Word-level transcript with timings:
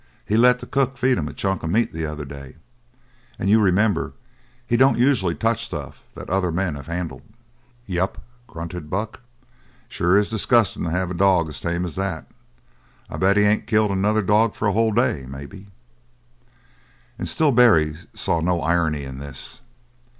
He 0.25 0.35
let 0.35 0.57
the 0.57 0.65
cook 0.65 0.97
feed 0.97 1.19
him 1.19 1.27
a 1.27 1.33
chunk 1.33 1.63
o' 1.63 1.67
meat 1.67 1.91
the 1.91 2.07
other 2.07 2.25
day; 2.25 2.55
and 3.37 3.51
you 3.51 3.61
remember 3.61 4.13
he 4.65 4.75
don't 4.75 4.97
usually 4.97 5.35
touch 5.35 5.63
stuff 5.65 6.01
that 6.15 6.27
other 6.27 6.51
men 6.51 6.73
have 6.73 6.87
handled." 6.87 7.21
"Yep," 7.85 8.17
grunted 8.47 8.89
Buck, 8.89 9.19
"it's 9.85 9.93
sure 9.95 10.17
disgustin' 10.23 10.83
to 10.85 10.89
have 10.89 11.11
a 11.11 11.13
dog 11.13 11.49
as 11.49 11.61
tame 11.61 11.85
as 11.85 11.93
that. 11.97 12.25
I'd 13.11 13.19
bet 13.19 13.37
he 13.37 13.43
ain't 13.43 13.67
killed 13.67 13.91
another 13.91 14.23
dog 14.23 14.55
for 14.55 14.67
a 14.67 14.73
whole 14.73 14.91
day, 14.91 15.27
maybe!" 15.29 15.67
And 17.19 17.29
still 17.29 17.51
Barry 17.51 17.93
saw 18.15 18.41
no 18.41 18.59
irony 18.59 19.03
in 19.03 19.19
this. 19.19 19.61